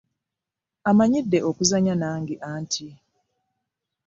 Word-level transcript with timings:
Amanyidde 0.89 1.39
okuzannya 1.49 1.93
nange 2.01 2.35
anti. 2.53 2.87